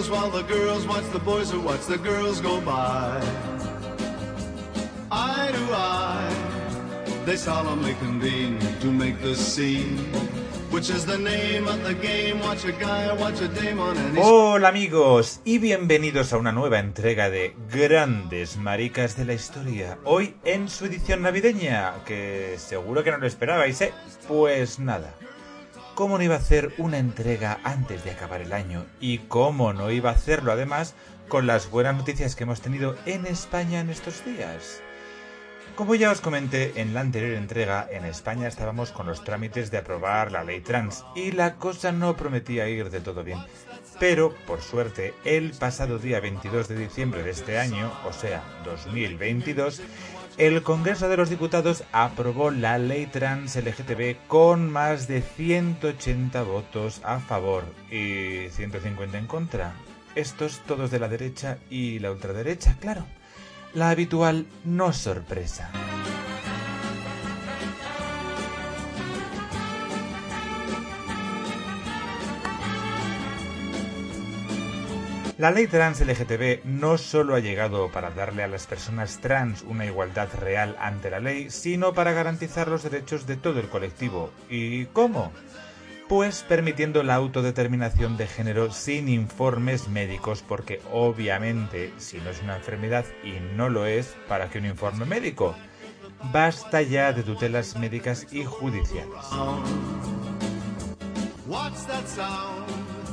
girls 0.00 0.10
while 0.10 0.30
the 0.30 0.42
girls 0.48 0.86
watch 0.86 1.04
the 1.12 1.18
boys 1.18 1.50
who 1.50 1.60
watch 1.60 1.84
the 1.86 1.98
girls 1.98 2.40
go 2.40 2.60
by. 2.60 3.20
Eye 5.10 5.50
to 5.52 5.74
eye, 5.74 7.22
they 7.26 7.36
solemnly 7.36 7.94
convene 7.94 8.58
to 8.80 8.86
make 8.86 9.20
the 9.20 9.34
scene. 9.34 9.98
Hola 14.22 14.68
amigos 14.68 15.40
y 15.44 15.58
bienvenidos 15.58 16.32
a 16.32 16.38
una 16.38 16.52
nueva 16.52 16.78
entrega 16.78 17.28
de 17.28 17.56
Grandes 17.72 18.56
Maricas 18.56 19.16
de 19.16 19.24
la 19.24 19.34
Historia. 19.34 19.98
Hoy 20.04 20.36
en 20.44 20.68
su 20.68 20.84
edición 20.84 21.22
navideña, 21.22 22.04
que 22.06 22.54
seguro 22.56 23.02
que 23.02 23.10
no 23.10 23.18
lo 23.18 23.26
esperabais, 23.26 23.80
¿eh? 23.80 23.92
Pues 24.28 24.78
nada. 24.78 25.12
¿Cómo 25.94 26.16
no 26.16 26.24
iba 26.24 26.36
a 26.36 26.38
hacer 26.38 26.72
una 26.78 26.98
entrega 26.98 27.60
antes 27.64 28.04
de 28.04 28.12
acabar 28.12 28.40
el 28.40 28.52
año? 28.52 28.86
Y 29.00 29.18
cómo 29.18 29.72
no 29.72 29.90
iba 29.90 30.10
a 30.10 30.14
hacerlo 30.14 30.52
además 30.52 30.94
con 31.28 31.46
las 31.46 31.70
buenas 31.70 31.96
noticias 31.96 32.34
que 32.34 32.44
hemos 32.44 32.60
tenido 32.60 32.96
en 33.06 33.26
España 33.26 33.80
en 33.80 33.90
estos 33.90 34.24
días. 34.24 34.82
Como 35.76 35.94
ya 35.94 36.10
os 36.10 36.20
comenté 36.20 36.80
en 36.80 36.94
la 36.94 37.00
anterior 37.00 37.34
entrega, 37.34 37.86
en 37.90 38.04
España 38.04 38.48
estábamos 38.48 38.92
con 38.92 39.06
los 39.06 39.24
trámites 39.24 39.70
de 39.70 39.78
aprobar 39.78 40.32
la 40.32 40.44
ley 40.44 40.60
trans 40.60 41.04
y 41.14 41.32
la 41.32 41.56
cosa 41.56 41.92
no 41.92 42.16
prometía 42.16 42.68
ir 42.68 42.90
de 42.90 43.00
todo 43.00 43.22
bien. 43.22 43.38
Pero, 44.00 44.34
por 44.46 44.62
suerte, 44.62 45.14
el 45.24 45.52
pasado 45.52 46.00
día 46.00 46.18
22 46.18 46.66
de 46.66 46.76
diciembre 46.76 47.22
de 47.22 47.30
este 47.30 47.58
año, 47.58 47.92
o 48.04 48.12
sea, 48.12 48.42
2022, 48.64 49.80
el 50.38 50.62
Congreso 50.64 51.08
de 51.08 51.16
los 51.16 51.30
Diputados 51.30 51.84
aprobó 51.92 52.50
la 52.50 52.78
ley 52.78 53.06
trans 53.06 53.54
LGTB 53.54 54.26
con 54.26 54.72
más 54.72 55.06
de 55.06 55.22
180 55.22 56.42
votos 56.42 57.00
a 57.04 57.20
favor 57.20 57.64
y 57.92 58.48
150 58.50 59.18
en 59.18 59.26
contra. 59.26 59.74
Estos 60.16 60.60
todos 60.66 60.90
de 60.90 60.98
la 60.98 61.08
derecha 61.08 61.58
y 61.70 62.00
la 62.00 62.10
ultraderecha, 62.10 62.76
claro 62.80 63.06
la 63.74 63.90
habitual 63.90 64.46
no 64.64 64.92
sorpresa. 64.92 65.70
La 75.40 75.50
ley 75.50 75.68
trans 75.68 76.02
LGTB 76.02 76.66
no 76.66 76.98
solo 76.98 77.34
ha 77.34 77.40
llegado 77.40 77.90
para 77.90 78.10
darle 78.10 78.42
a 78.42 78.46
las 78.46 78.66
personas 78.66 79.20
trans 79.22 79.62
una 79.62 79.86
igualdad 79.86 80.28
real 80.38 80.76
ante 80.78 81.08
la 81.08 81.18
ley, 81.18 81.48
sino 81.48 81.94
para 81.94 82.12
garantizar 82.12 82.68
los 82.68 82.82
derechos 82.82 83.26
de 83.26 83.38
todo 83.38 83.58
el 83.58 83.70
colectivo. 83.70 84.30
¿Y 84.50 84.84
cómo? 84.84 85.32
pues 86.10 86.44
permitiendo 86.46 87.02
la 87.04 87.14
autodeterminación 87.14 88.18
de 88.18 88.26
género 88.26 88.70
sin 88.70 89.08
informes 89.08 89.88
médicos, 89.88 90.44
porque 90.46 90.82
obviamente 90.92 91.94
si 91.96 92.18
no 92.18 92.28
es 92.28 92.42
una 92.42 92.56
enfermedad 92.56 93.06
y 93.24 93.40
no 93.56 93.70
lo 93.70 93.86
es, 93.86 94.14
¿para 94.28 94.50
qué 94.50 94.58
un 94.58 94.66
informe 94.66 95.06
médico? 95.06 95.54
Basta 96.32 96.82
ya 96.82 97.14
de 97.14 97.22
tutelas 97.22 97.76
médicas 97.76 98.26
y 98.30 98.44
judiciales. 98.44 99.24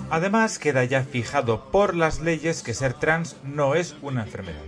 Además, 0.09 0.57
queda 0.57 0.85
ya 0.85 1.03
fijado 1.03 1.69
por 1.69 1.93
las 1.93 2.21
leyes 2.21 2.63
que 2.63 2.73
ser 2.73 2.93
trans 2.93 3.35
no 3.43 3.75
es 3.75 3.95
una 4.01 4.23
enfermedad. 4.23 4.61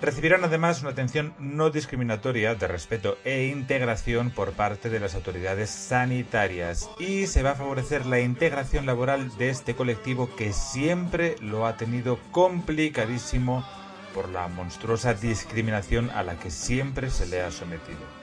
Recibirán 0.00 0.44
además 0.44 0.80
una 0.80 0.90
atención 0.90 1.34
no 1.38 1.70
discriminatoria 1.70 2.54
de 2.54 2.66
respeto 2.66 3.16
e 3.24 3.46
integración 3.46 4.30
por 4.30 4.52
parte 4.52 4.90
de 4.90 5.00
las 5.00 5.14
autoridades 5.14 5.70
sanitarias 5.70 6.90
y 6.98 7.26
se 7.26 7.42
va 7.42 7.52
a 7.52 7.54
favorecer 7.54 8.04
la 8.04 8.20
integración 8.20 8.86
laboral 8.86 9.36
de 9.38 9.50
este 9.50 9.74
colectivo 9.74 10.34
que 10.34 10.52
siempre 10.52 11.36
lo 11.40 11.66
ha 11.66 11.76
tenido 11.76 12.18
complicadísimo 12.32 13.64
por 14.14 14.28
la 14.28 14.48
monstruosa 14.48 15.14
discriminación 15.14 16.10
a 16.10 16.22
la 16.22 16.38
que 16.38 16.50
siempre 16.50 17.10
se 17.10 17.26
le 17.26 17.42
ha 17.42 17.50
sometido. 17.50 18.13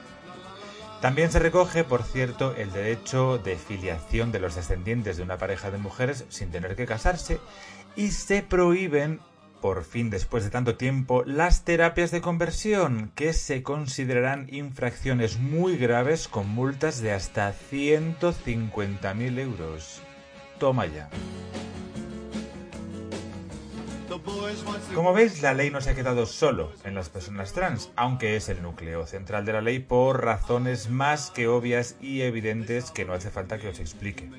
También 1.02 1.32
se 1.32 1.40
recoge, 1.40 1.84
por 1.84 2.04
cierto, 2.04 2.56
el 2.56 2.72
derecho 2.72 3.40
de 3.40 3.58
filiación 3.58 4.32
de 4.32 4.40
los 4.40 4.56
descendientes 4.56 5.18
de 5.18 5.24
una 5.24 5.40
pareja 5.40 5.72
de 5.72 5.80
mujeres 5.80 6.26
sin 6.30 6.52
tener 6.52 6.76
que 6.76 6.86
casarse 6.86 7.40
y 7.96 8.12
se 8.12 8.44
prohíben 8.44 9.20
por 9.62 9.84
fin 9.84 10.10
después 10.10 10.44
de 10.44 10.50
tanto 10.50 10.76
tiempo, 10.76 11.24
las 11.24 11.64
terapias 11.64 12.12
de 12.12 12.20
conversión, 12.20 13.12
que 13.16 13.32
se 13.32 13.62
considerarán 13.62 14.48
infracciones 14.52 15.40
muy 15.40 15.78
graves 15.78 16.28
con 16.28 16.50
multas 16.50 17.00
de 17.00 17.14
hasta 17.14 17.54
150.000 17.54 19.40
euros. 19.40 20.02
Toma 20.60 20.88
ya. 20.88 21.10
Como 24.94 25.14
veis, 25.14 25.42
la 25.42 25.54
ley 25.54 25.70
no 25.70 25.82
se 25.82 25.92
ha 25.92 25.96
quedado 25.96 26.26
solo 26.26 26.72
en 26.84 26.96
las 26.96 27.10
personas 27.10 27.54
trans, 27.54 27.92
aunque 27.96 28.36
es 28.36 28.50
el 28.50 28.62
núcleo 28.62 29.06
central 29.08 29.46
de 29.46 29.54
la 29.54 29.62
ley 29.62 29.80
por 29.80 30.24
razones 30.24 30.90
más 30.90 31.32
que 31.32 31.48
obvias 31.48 31.96
y 32.02 32.22
evidentes 32.22 32.92
que 32.92 33.06
no 33.06 33.14
hace 33.14 33.32
falta 33.32 33.58
que 33.58 33.70
os 33.70 33.80
explique. 33.80 34.30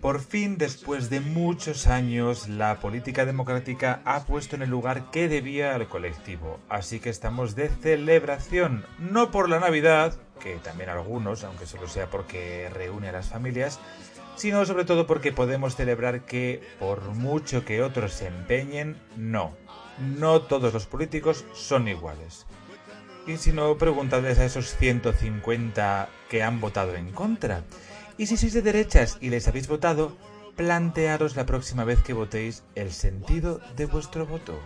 Por 0.00 0.20
fin, 0.20 0.58
después 0.58 1.10
de 1.10 1.20
muchos 1.20 1.86
años, 1.86 2.48
la 2.48 2.80
política 2.80 3.24
democrática 3.24 4.02
ha 4.04 4.24
puesto 4.24 4.56
en 4.56 4.62
el 4.62 4.70
lugar 4.70 5.12
que 5.12 5.28
debía 5.28 5.76
al 5.76 5.88
colectivo. 5.88 6.58
Así 6.68 6.98
que 6.98 7.08
estamos 7.08 7.54
de 7.54 7.68
celebración, 7.68 8.84
no 8.98 9.30
por 9.30 9.48
la 9.48 9.60
Navidad, 9.60 10.16
que 10.40 10.56
también 10.56 10.90
algunos, 10.90 11.44
aunque 11.44 11.66
solo 11.66 11.86
sea 11.86 12.10
porque 12.10 12.68
reúne 12.74 13.10
a 13.10 13.12
las 13.12 13.28
familias, 13.28 13.78
sino 14.36 14.64
sobre 14.64 14.84
todo 14.84 15.06
porque 15.06 15.32
podemos 15.32 15.76
celebrar 15.76 16.24
que, 16.24 16.62
por 16.78 17.02
mucho 17.14 17.64
que 17.64 17.82
otros 17.82 18.12
se 18.12 18.26
empeñen, 18.26 19.00
no. 19.16 19.54
No 19.98 20.42
todos 20.42 20.72
los 20.72 20.86
políticos 20.86 21.44
son 21.52 21.88
iguales. 21.88 22.46
Y 23.26 23.36
si 23.36 23.52
no, 23.52 23.76
preguntadles 23.78 24.38
a 24.38 24.44
esos 24.44 24.76
150 24.76 26.08
que 26.28 26.42
han 26.42 26.60
votado 26.60 26.94
en 26.96 27.12
contra. 27.12 27.62
Y 28.18 28.26
si 28.26 28.36
sois 28.36 28.52
de 28.52 28.62
derechas 28.62 29.18
y 29.20 29.30
les 29.30 29.46
habéis 29.48 29.68
votado, 29.68 30.16
plantearos 30.56 31.36
la 31.36 31.46
próxima 31.46 31.84
vez 31.84 32.02
que 32.02 32.12
votéis 32.12 32.64
el 32.74 32.92
sentido 32.92 33.60
de 33.76 33.86
vuestro 33.86 34.26
voto. 34.26 34.58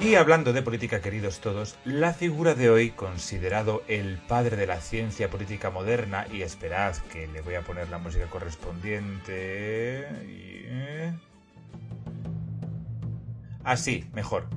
Y 0.00 0.14
hablando 0.16 0.52
de 0.52 0.62
política, 0.62 1.00
queridos 1.00 1.40
todos, 1.40 1.76
la 1.84 2.12
figura 2.12 2.54
de 2.54 2.70
hoy, 2.70 2.90
considerado 2.90 3.82
el 3.88 4.18
padre 4.18 4.56
de 4.56 4.66
la 4.66 4.80
ciencia 4.80 5.30
política 5.30 5.70
moderna, 5.70 6.26
y 6.32 6.42
esperad 6.42 6.96
que 7.12 7.28
le 7.28 7.40
voy 7.40 7.54
a 7.54 7.62
poner 7.62 7.88
la 7.88 7.98
música 7.98 8.26
correspondiente... 8.26 10.06
Así, 13.64 14.04
mejor. 14.12 14.48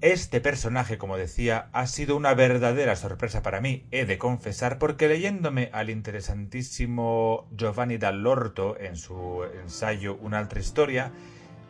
Este 0.00 0.40
personaje, 0.40 0.98
como 0.98 1.16
decía, 1.16 1.70
ha 1.72 1.86
sido 1.86 2.14
una 2.14 2.34
verdadera 2.34 2.94
sorpresa 2.94 3.42
para 3.42 3.60
mí, 3.60 3.86
he 3.90 4.04
de 4.04 4.18
confesar, 4.18 4.78
porque 4.78 5.08
leyéndome 5.08 5.70
al 5.72 5.88
interesantísimo 5.90 7.48
Giovanni 7.50 7.96
Dall'Orto 7.96 8.78
en 8.78 8.96
su 8.96 9.44
ensayo 9.62 10.16
Una 10.20 10.38
altra 10.38 10.60
historia, 10.60 11.10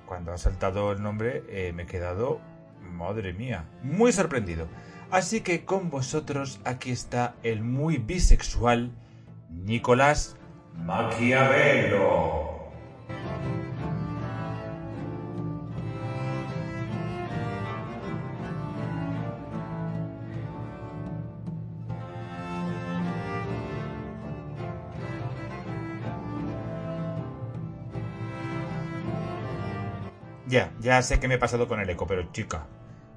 cuando 0.07 0.33
ha 0.33 0.39
saltado 0.39 0.93
el 0.93 1.03
nombre 1.03 1.45
eh, 1.49 1.73
me 1.75 1.85
he 1.85 1.87
quedado, 1.87 2.41
madre 2.81 3.33
mía, 3.33 3.65
muy 3.83 4.13
sorprendido. 4.13 4.67
Así 5.11 5.41
que 5.41 5.65
con 5.65 5.91
vosotros 5.91 6.61
aquí 6.65 6.91
está 6.91 7.35
el 7.43 7.63
muy 7.63 7.99
bisexual 7.99 8.91
Nicolás 9.51 10.37
Maquiavelo. 10.77 12.44
Ya, 30.85 31.01
sé 31.01 31.19
que 31.19 31.29
me 31.29 31.37
he 31.37 31.39
pasado 31.39 31.67
con 31.67 31.81
el 31.81 31.89
eco, 31.89 32.07
pero 32.07 32.31
chica, 32.31 32.67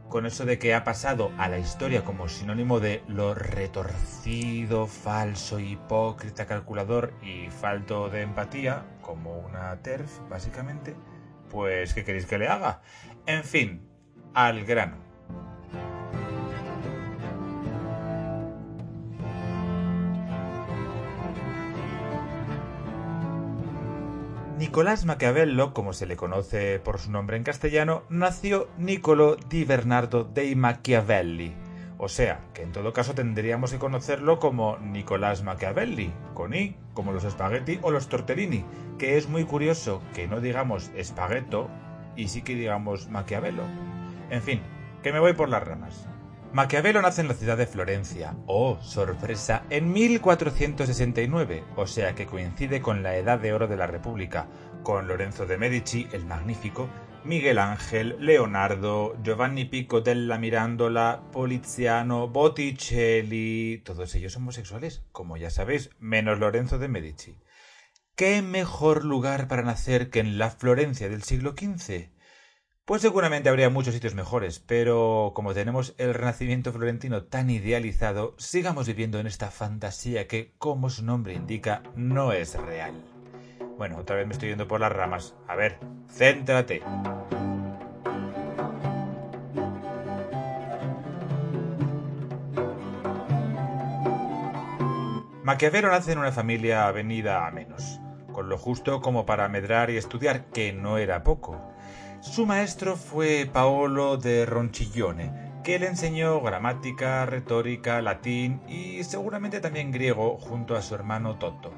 con 0.07 0.25
eso 0.25 0.45
de 0.45 0.57
que 0.57 0.73
ha 0.73 0.85
pasado 0.85 1.33
a 1.37 1.49
la 1.49 1.59
historia 1.59 2.05
como 2.05 2.29
sinónimo 2.29 2.79
de 2.79 3.03
lo 3.09 3.35
retorcido, 3.35 4.87
falso, 4.87 5.59
hipócrita, 5.59 6.45
calculador 6.45 7.11
y 7.21 7.49
falto 7.49 8.09
de 8.09 8.21
empatía, 8.21 8.85
como 9.01 9.37
una 9.39 9.75
TERF, 9.81 10.29
básicamente, 10.29 10.95
pues 11.49 11.93
¿qué 11.93 12.05
queréis 12.05 12.25
que 12.25 12.37
le 12.37 12.47
haga? 12.47 12.83
En 13.25 13.43
fin, 13.43 13.85
al 14.33 14.63
grano. 14.63 15.06
Nicolás 24.67 25.05
Maquiavelo, 25.05 25.73
como 25.73 25.93
se 25.93 26.05
le 26.05 26.17
conoce 26.17 26.79
por 26.79 26.99
su 26.99 27.09
nombre 27.09 27.37
en 27.37 27.43
castellano, 27.43 28.03
nació 28.09 28.67
Niccolo 28.77 29.37
di 29.37 29.63
Bernardo 29.63 30.25
dei 30.25 30.57
Machiavelli. 30.57 31.55
O 31.97 32.09
sea, 32.09 32.41
que 32.53 32.63
en 32.63 32.73
todo 32.73 32.91
caso 32.91 33.15
tendríamos 33.15 33.71
que 33.71 33.79
conocerlo 33.79 34.39
como 34.39 34.77
Nicolás 34.79 35.41
Machiavelli, 35.41 36.11
con 36.33 36.53
I, 36.53 36.75
como 36.93 37.13
los 37.13 37.23
espagueti 37.23 37.79
o 37.81 37.91
los 37.91 38.09
tortellini, 38.09 38.65
que 38.99 39.15
es 39.15 39.29
muy 39.29 39.45
curioso 39.45 40.01
que 40.13 40.27
no 40.27 40.41
digamos 40.41 40.91
espagueto 40.97 41.69
y 42.17 42.27
sí 42.27 42.41
que 42.41 42.55
digamos 42.55 43.07
Maquiavelo. 43.07 43.63
En 44.29 44.41
fin, 44.41 44.59
que 45.01 45.13
me 45.13 45.21
voy 45.21 45.31
por 45.31 45.47
las 45.47 45.65
ramas. 45.65 46.09
Maquiavelo 46.57 47.03
nace 47.03 47.21
en 47.21 47.27
la 47.27 47.35
ciudad 47.35 47.55
de 47.55 47.67
Florencia, 47.67 48.35
oh 48.47 48.79
sorpresa, 48.81 49.67
en 49.69 49.93
1469, 49.93 51.63
o 51.75 51.85
sea 51.85 52.15
que 52.15 52.25
coincide 52.25 52.81
con 52.81 53.03
la 53.03 53.15
edad 53.15 53.37
de 53.37 53.53
oro 53.53 53.67
de 53.67 53.77
la 53.77 53.85
República, 53.85 54.47
con 54.81 55.07
Lorenzo 55.07 55.45
de 55.45 55.59
Medici, 55.59 56.07
el 56.13 56.25
Magnífico, 56.25 56.89
Miguel 57.23 57.59
Ángel, 57.59 58.15
Leonardo, 58.19 59.15
Giovanni 59.21 59.65
Pico 59.65 60.01
della 60.01 60.39
Mirandola, 60.39 61.21
Poliziano, 61.31 62.27
Botticelli, 62.27 63.83
todos 63.85 64.15
ellos 64.15 64.35
homosexuales, 64.35 65.03
como 65.11 65.37
ya 65.37 65.51
sabéis, 65.51 65.91
menos 65.99 66.39
Lorenzo 66.39 66.79
de 66.79 66.87
Medici. 66.87 67.37
¿Qué 68.15 68.41
mejor 68.41 69.05
lugar 69.05 69.47
para 69.47 69.61
nacer 69.61 70.09
que 70.09 70.21
en 70.21 70.39
la 70.39 70.49
Florencia 70.49 71.07
del 71.07 71.21
siglo 71.21 71.53
XV? 71.55 72.16
Pues 72.87 73.01
seguramente 73.01 73.49
habría 73.49 73.69
muchos 73.69 73.93
sitios 73.93 74.15
mejores, 74.15 74.59
pero 74.59 75.33
como 75.35 75.53
tenemos 75.53 75.93
el 75.97 76.13
renacimiento 76.13 76.71
florentino 76.71 77.23
tan 77.23 77.49
idealizado, 77.49 78.33
sigamos 78.37 78.87
viviendo 78.87 79.19
en 79.19 79.27
esta 79.27 79.51
fantasía 79.51 80.25
que, 80.25 80.53
como 80.57 80.89
su 80.89 81.03
nombre 81.03 81.33
indica, 81.33 81.83
no 81.97 82.31
es 82.31 82.55
real. 82.55 82.93
Bueno, 83.77 83.97
otra 83.97 84.15
vez 84.15 84.25
me 84.25 84.31
estoy 84.31 84.47
yendo 84.47 84.69
por 84.69 84.79
las 84.79 84.93
ramas. 84.93 85.35
A 85.49 85.57
ver, 85.57 85.79
céntrate. 86.09 86.81
Maquiavelo 95.43 95.89
nace 95.89 96.13
en 96.13 96.19
una 96.19 96.31
familia 96.31 96.89
venida 96.91 97.47
a 97.47 97.51
menos, 97.51 97.99
con 98.31 98.47
lo 98.47 98.57
justo 98.57 99.01
como 99.01 99.25
para 99.25 99.49
medrar 99.49 99.89
y 99.89 99.97
estudiar, 99.97 100.45
que 100.45 100.71
no 100.71 100.97
era 100.97 101.25
poco. 101.25 101.75
Su 102.19 102.47
maestro 102.47 102.95
fue 102.95 103.47
Paolo 103.51 104.17
de 104.17 104.47
Ronchillone, 104.47 105.61
que 105.63 105.77
le 105.77 105.87
enseñó 105.87 106.41
gramática, 106.41 107.25
retórica, 107.27 108.01
latín 108.01 108.61
y 108.67 109.03
seguramente 109.03 109.59
también 109.59 109.91
griego 109.91 110.37
junto 110.39 110.75
a 110.75 110.81
su 110.81 110.95
hermano 110.95 111.37
Toto. 111.37 111.71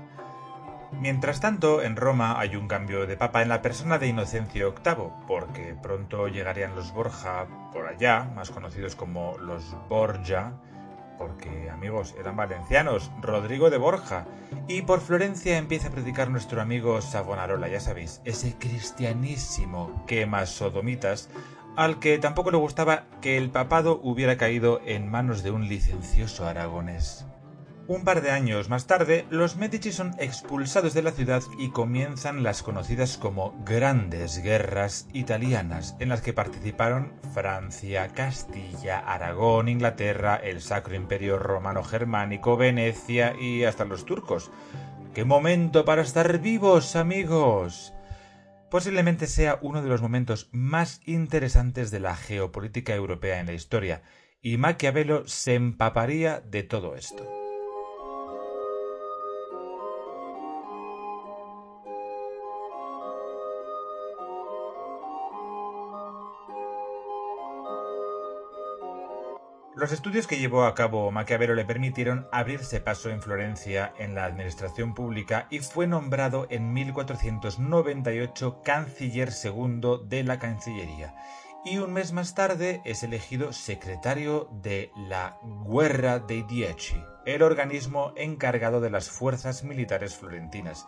Mientras 0.94 1.42
tanto, 1.42 1.84
en 1.84 1.98
Roma 1.98 2.40
hay 2.40 2.56
un 2.56 2.68
cambio 2.68 3.06
de 3.06 3.18
papa 3.18 3.42
en 3.42 3.50
la 3.50 3.62
persona 3.62 4.00
de 4.00 4.08
Inocencio 4.08 4.74
VIII, 4.74 5.12
porque 5.28 5.76
pronto 5.82 6.30
llegarían 6.30 6.74
los 6.74 6.94
Borja 6.94 7.46
por 7.74 7.88
allá, 7.88 8.24
más 8.34 8.50
conocidos 8.50 8.96
como 8.96 9.38
los 9.38 9.76
Borgia, 9.90 10.54
porque 11.20 11.70
amigos 11.70 12.16
eran 12.18 12.38
valencianos, 12.38 13.12
Rodrigo 13.22 13.70
de 13.70 13.78
Borja, 13.78 14.26
y 14.68 14.82
por 14.84 15.02
Florencia 15.02 15.58
empieza 15.58 15.90
a 15.90 15.92
predicar 15.92 16.32
nuestro 16.32 16.62
amigo 16.62 17.02
Savonarola, 17.02 17.68
ya 17.68 17.82
sabéis, 17.82 18.22
ese 18.24 18.56
cristianísimo 18.58 20.06
quema 20.08 20.48
sodomitas, 20.48 21.30
al 21.76 22.00
que 22.00 22.18
tampoco 22.18 22.52
le 22.52 22.58
gustaba 22.58 23.04
que 23.22 23.38
el 23.38 23.52
papado 23.52 24.00
hubiera 24.02 24.38
caído 24.38 24.82
en 24.86 25.12
manos 25.12 25.44
de 25.44 25.52
un 25.52 25.68
licencioso 25.68 26.48
aragonés. 26.48 27.26
Un 27.90 28.04
par 28.04 28.22
de 28.22 28.30
años 28.30 28.70
más 28.70 28.86
tarde, 28.86 29.26
los 29.32 29.56
Medici 29.56 29.92
son 29.92 30.14
expulsados 30.20 30.94
de 30.94 31.02
la 31.02 31.10
ciudad 31.10 31.42
y 31.58 31.72
comienzan 31.72 32.44
las 32.44 32.62
conocidas 32.62 33.18
como 33.18 33.60
Grandes 33.66 34.44
Guerras 34.44 35.08
Italianas, 35.12 35.96
en 35.98 36.10
las 36.10 36.22
que 36.22 36.32
participaron 36.32 37.14
Francia, 37.34 38.10
Castilla, 38.10 39.00
Aragón, 39.00 39.70
Inglaterra, 39.70 40.36
el 40.36 40.62
Sacro 40.62 40.94
Imperio 40.94 41.40
Romano 41.40 41.84
Germánico, 41.84 42.58
Venecia 42.58 43.34
y 43.42 43.64
hasta 43.64 43.86
los 43.86 44.06
turcos. 44.06 44.52
¡Qué 45.16 45.26
momento 45.26 45.84
para 45.84 46.04
estar 46.04 46.38
vivos, 46.38 46.96
amigos! 46.96 47.96
Posiblemente 48.70 49.26
sea 49.26 49.58
uno 49.64 49.82
de 49.82 49.90
los 49.90 50.04
momentos 50.04 50.48
más 50.52 51.02
interesantes 51.06 51.90
de 51.90 52.02
la 52.02 52.16
geopolítica 52.16 52.94
europea 52.94 53.40
en 53.40 53.48
la 53.48 53.54
historia, 53.54 54.04
y 54.44 54.58
Maquiavelo 54.58 55.28
se 55.28 55.56
empaparía 55.56 56.40
de 56.40 56.62
todo 56.62 56.96
esto. 56.96 57.39
Los 69.80 69.94
estudios 69.94 70.28
que 70.28 70.38
llevó 70.38 70.66
a 70.66 70.76
cabo 70.76 71.10
Maquiavelo 71.10 71.56
le 71.56 71.64
permitieron 71.64 72.28
abrirse 72.34 72.82
paso 72.82 73.12
en 73.12 73.22
Florencia 73.22 73.94
en 73.98 74.14
la 74.14 74.26
administración 74.26 74.94
pública 74.94 75.48
y 75.50 75.60
fue 75.60 75.88
nombrado 75.88 76.48
en 76.50 76.74
1498 76.74 78.62
canciller 78.62 79.32
segundo 79.32 79.98
de 79.98 80.26
la 80.26 80.38
Cancillería. 80.38 81.16
Y 81.64 81.78
un 81.78 81.94
mes 81.94 82.12
más 82.12 82.36
tarde 82.36 82.82
es 82.84 83.04
elegido 83.04 83.54
secretario 83.54 84.50
de 84.52 84.92
la 84.98 85.40
Guerra 85.66 86.20
dei 86.20 86.44
Dieci, 86.44 87.02
el 87.26 87.42
organismo 87.42 88.12
encargado 88.18 88.82
de 88.82 88.90
las 88.90 89.10
fuerzas 89.10 89.64
militares 89.64 90.14
florentinas. 90.14 90.88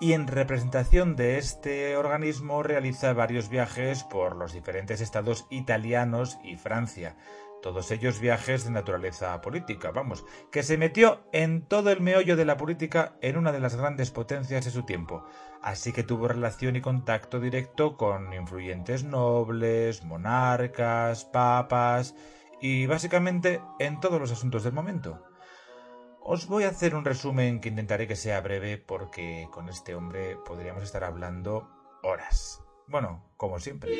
Y 0.00 0.14
en 0.14 0.26
representación 0.26 1.14
de 1.14 1.36
este 1.36 1.94
organismo 1.98 2.62
realiza 2.62 3.12
varios 3.12 3.50
viajes 3.50 4.02
por 4.02 4.34
los 4.34 4.54
diferentes 4.54 5.02
estados 5.02 5.46
italianos 5.50 6.38
y 6.42 6.56
Francia 6.56 7.16
todos 7.62 7.90
ellos 7.90 8.20
viajes 8.20 8.64
de 8.64 8.70
naturaleza 8.70 9.40
política, 9.40 9.90
vamos, 9.90 10.24
que 10.50 10.62
se 10.62 10.78
metió 10.78 11.20
en 11.32 11.62
todo 11.62 11.90
el 11.90 12.00
meollo 12.00 12.36
de 12.36 12.44
la 12.44 12.56
política 12.56 13.16
en 13.20 13.36
una 13.36 13.52
de 13.52 13.60
las 13.60 13.76
grandes 13.76 14.10
potencias 14.10 14.64
de 14.64 14.70
su 14.70 14.84
tiempo, 14.84 15.24
así 15.62 15.92
que 15.92 16.02
tuvo 16.02 16.28
relación 16.28 16.76
y 16.76 16.80
contacto 16.80 17.40
directo 17.40 17.96
con 17.96 18.32
influyentes 18.32 19.04
nobles, 19.04 20.04
monarcas, 20.04 21.24
papas 21.24 22.14
y 22.60 22.86
básicamente 22.86 23.60
en 23.78 24.00
todos 24.00 24.20
los 24.20 24.32
asuntos 24.32 24.64
del 24.64 24.72
momento. 24.72 25.24
Os 26.22 26.46
voy 26.46 26.64
a 26.64 26.68
hacer 26.68 26.94
un 26.94 27.04
resumen 27.04 27.60
que 27.60 27.70
intentaré 27.70 28.06
que 28.06 28.16
sea 28.16 28.40
breve 28.40 28.76
porque 28.78 29.48
con 29.50 29.68
este 29.68 29.94
hombre 29.94 30.36
podríamos 30.44 30.82
estar 30.82 31.02
hablando 31.02 31.68
horas. 32.02 32.62
Bueno, 32.86 33.24
como 33.36 33.58
siempre. 33.58 33.90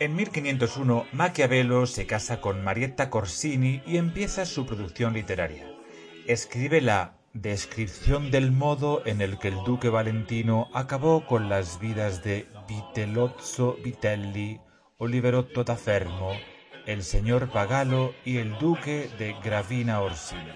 En 0.00 0.14
1501, 0.14 1.08
Maquiavelo 1.10 1.84
se 1.86 2.06
casa 2.06 2.40
con 2.40 2.62
Marietta 2.62 3.10
Corsini 3.10 3.82
y 3.84 3.96
empieza 3.96 4.46
su 4.46 4.64
producción 4.64 5.14
literaria. 5.14 5.66
Escribe 6.28 6.80
la 6.80 7.16
descripción 7.32 8.30
del 8.30 8.52
modo 8.52 9.04
en 9.06 9.20
el 9.20 9.40
que 9.40 9.48
el 9.48 9.56
duque 9.64 9.88
Valentino 9.88 10.68
acabó 10.72 11.26
con 11.26 11.48
las 11.48 11.80
vidas 11.80 12.22
de 12.22 12.46
Vitellozzo 12.68 13.76
Vitelli, 13.82 14.60
Oliverotto 14.98 15.64
da 15.64 15.74
Fermo, 15.74 16.30
el 16.86 17.02
señor 17.02 17.50
Pagalo 17.50 18.14
y 18.24 18.36
el 18.36 18.56
duque 18.58 19.10
de 19.18 19.34
Gravina 19.42 20.00
Orsini. 20.00 20.52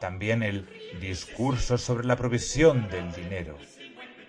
También 0.00 0.44
el 0.44 0.68
discurso 1.00 1.76
sobre 1.76 2.06
la 2.06 2.14
provisión 2.14 2.88
del 2.88 3.10
dinero 3.10 3.58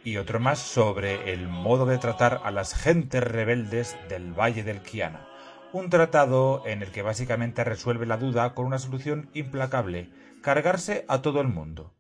y 0.04 0.18
otro 0.18 0.40
más 0.40 0.60
sobre 0.60 1.34
el 1.34 1.48
modo 1.48 1.86
de 1.86 1.98
tratar 1.98 2.42
a 2.44 2.52
las 2.52 2.74
gentes 2.74 3.24
rebeldes 3.24 3.98
del 4.10 4.34
Valle 4.34 4.64
del 4.64 4.82
Quiana. 4.82 5.28
Un 5.74 5.90
tratado 5.90 6.64
en 6.66 6.82
el 6.82 6.92
que 6.92 7.02
básicamente 7.02 7.64
resuelve 7.64 8.06
la 8.06 8.18
duda 8.18 8.54
con 8.54 8.66
una 8.66 8.80
solución 8.80 9.30
implacable, 9.34 10.10
cargarse 10.42 11.06
a 11.08 11.22
todo 11.22 11.40
el 11.42 11.48
mundo. 11.48 11.94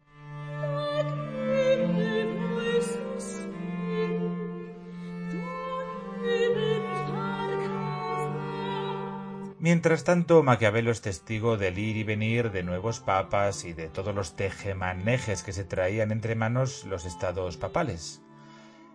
Mientras 9.72 10.04
tanto, 10.04 10.44
Maquiavelo 10.44 10.92
es 10.92 11.00
testigo 11.00 11.56
del 11.56 11.80
ir 11.80 11.96
y 11.96 12.04
venir 12.04 12.52
de 12.52 12.62
nuevos 12.62 13.00
papas 13.00 13.64
y 13.64 13.72
de 13.72 13.88
todos 13.88 14.14
los 14.14 14.36
tejemanejes 14.36 15.44
que 15.44 15.54
se 15.54 15.64
traían 15.64 16.12
entre 16.12 16.36
manos 16.36 16.84
los 16.84 17.06
estados 17.06 17.56
papales. 17.56 18.22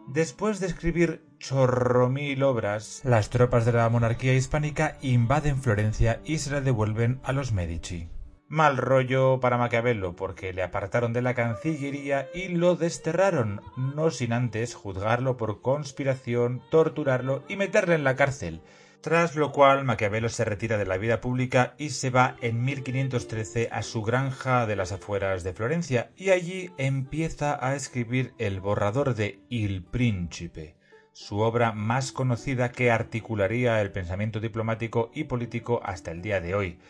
Después 0.07 0.61
de 0.61 0.67
escribir 0.67 1.25
chorromil 1.39 2.43
obras, 2.43 3.01
las 3.05 3.31
tropas 3.31 3.65
de 3.65 3.73
la 3.73 3.89
monarquía 3.89 4.35
hispánica 4.35 4.99
invaden 5.01 5.63
Florencia 5.63 6.21
y 6.27 6.37
se 6.41 6.51
la 6.51 6.61
devuelven 6.61 7.21
a 7.25 7.33
los 7.33 7.53
Medici. 7.53 8.11
Mal 8.47 8.77
rollo 8.77 9.41
para 9.41 9.57
Maquiavelo, 9.57 10.15
porque 10.15 10.53
le 10.53 10.63
apartaron 10.63 11.15
de 11.15 11.23
la 11.23 11.33
Cancillería 11.33 12.29
y 12.35 12.49
lo 12.49 12.77
desterraron, 12.77 13.63
no 13.79 14.11
sin 14.11 14.35
antes 14.35 14.75
juzgarlo 14.75 15.39
por 15.39 15.63
conspiración, 15.63 16.61
torturarlo 16.71 17.45
y 17.49 17.57
meterle 17.57 17.95
en 17.95 18.05
la 18.05 18.15
cárcel, 18.15 18.61
tras 19.07 19.37
lo 19.37 19.53
cual 19.53 19.85
Maquiavelo 19.85 20.29
se 20.29 20.45
retira 20.45 20.79
de 20.79 20.85
la 20.85 20.97
vida 20.97 21.21
pública 21.21 21.77
y 21.79 21.91
se 21.91 22.11
va 22.11 22.35
en 22.41 22.65
1513 22.65 23.69
a 23.71 23.85
su 23.85 24.03
granja 24.03 24.67
de 24.67 24.75
las 24.75 24.91
afueras 24.91 25.45
de 25.45 25.53
Florencia 25.53 26.11
y 26.17 26.31
allí 26.31 26.73
empieza 26.77 27.57
a 27.65 27.77
escribir 27.77 28.35
el 28.39 28.61
borrador 28.61 29.15
de 29.15 29.39
Il 29.49 29.85
Príncipe, 29.85 30.75
su 31.13 31.39
obra 31.39 31.71
más 31.71 32.11
conocida 32.11 32.73
que 32.73 32.91
articularía 32.91 33.81
el 33.81 33.93
pensamiento 33.93 34.41
diplomático 34.41 35.13
y 35.15 35.23
político 35.23 35.81
hasta 35.85 36.11
el 36.11 36.21
día 36.21 36.41
de 36.41 36.57
hoy. 36.57 36.81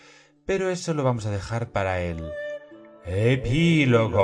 Pero 0.47 0.71
eso 0.71 0.95
lo 0.95 1.05
vamos 1.05 1.27
a 1.27 1.31
dejar 1.31 1.69
para 1.69 2.01
el 2.01 2.33
epílogo. 3.05 4.17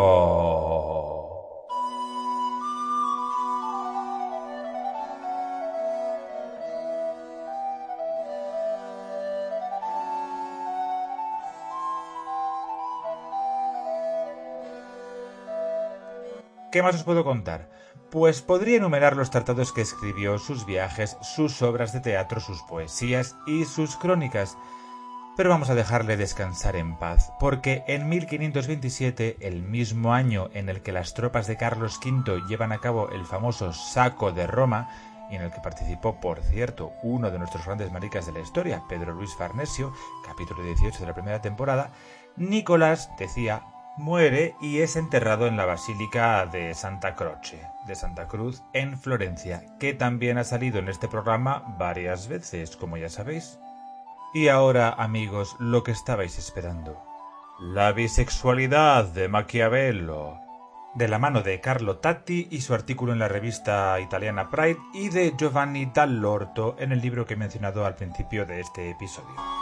¿Qué 16.73 16.83
más 16.83 16.95
os 16.95 17.05
puedo 17.05 17.23
contar? 17.23 17.69
Pues 18.11 18.41
podría 18.41 18.79
enumerar 18.79 19.15
los 19.15 19.29
tratados 19.29 19.75
que 19.75 19.83
escribió, 19.83 20.39
sus 20.39 20.65
viajes, 20.65 21.19
sus 21.21 21.61
obras 21.61 21.93
de 21.93 22.01
teatro, 22.01 22.41
sus 22.41 22.63
poesías 22.63 23.37
y 23.47 23.67
sus 23.67 23.97
crónicas. 23.97 24.57
Pero 25.37 25.51
vamos 25.51 25.69
a 25.69 25.75
dejarle 25.75 26.17
descansar 26.17 26.77
en 26.77 26.97
paz, 26.97 27.31
porque 27.39 27.85
en 27.89 28.09
1527, 28.09 29.37
el 29.41 29.63
mismo 29.63 30.15
año 30.15 30.49
en 30.55 30.71
el 30.71 30.81
que 30.81 30.93
las 30.93 31.13
tropas 31.13 31.47
de 31.47 31.59
Carlos 31.59 32.01
V 32.03 32.41
llevan 32.49 32.73
a 32.73 32.79
cabo 32.79 33.11
el 33.11 33.27
famoso 33.27 33.75
saco 33.75 34.33
de 34.33 34.47
Roma, 34.47 34.89
y 35.31 35.37
en 35.37 35.43
el 35.43 35.53
que 35.53 35.61
participó, 35.61 36.23
por 36.23 36.41
cierto, 36.41 36.93
uno 37.03 37.31
de 37.31 37.39
nuestros 37.39 37.67
grandes 37.67 37.93
maricas 37.93 38.25
de 38.25 38.33
la 38.33 38.41
historia, 38.41 38.83
Pedro 38.89 39.13
Luis 39.13 39.35
Farnesio, 39.35 39.93
capítulo 40.27 40.63
18 40.63 41.01
de 41.01 41.07
la 41.07 41.15
primera 41.15 41.43
temporada, 41.43 41.93
Nicolás 42.37 43.11
decía 43.19 43.63
Muere 43.99 44.57
y 44.59 44.81
es 44.81 44.97
enterrado 44.97 45.47
en 45.47 45.59
la 45.59 45.67
Basílica 45.67 46.47
de 46.47 46.75
Santa 46.75 47.15
Croce, 47.15 47.61
de 47.87 47.95
Santa 47.95 48.27
Cruz, 48.27 48.63
en 48.73 48.99
Florencia, 48.99 49.65
que 49.79 49.93
también 49.93 50.39
ha 50.39 50.45
salido 50.45 50.79
en 50.79 50.89
este 50.89 51.09
programa 51.09 51.77
varias 51.79 52.27
veces, 52.27 52.75
como 52.77 52.97
ya 52.97 53.11
sabéis. 53.11 53.59
Y 54.33 54.49
ahora, 54.49 54.89
amigos, 54.89 55.57
lo 55.59 55.83
que 55.83 55.93
estabais 55.93 56.39
esperando. 56.39 57.03
La 57.61 57.93
bisexualidad 57.93 59.05
de 59.05 59.29
Maquiavelo. 59.29 60.41
De 60.95 61.07
la 61.07 61.19
mano 61.19 61.43
de 61.43 61.61
Carlo 61.61 61.99
Tatti 61.99 62.49
y 62.51 62.63
su 62.63 62.73
artículo 62.73 63.13
en 63.13 63.19
la 63.19 63.29
revista 63.29 64.01
italiana 64.01 64.49
Pride 64.49 64.79
y 64.95 65.11
de 65.11 65.35
Giovanni 65.37 65.91
Dall'Orto 65.93 66.77
en 66.79 66.93
el 66.93 67.03
libro 67.03 67.27
que 67.27 67.35
he 67.35 67.37
mencionado 67.37 67.85
al 67.85 67.95
principio 67.95 68.47
de 68.47 68.61
este 68.61 68.91
episodio. 68.91 69.62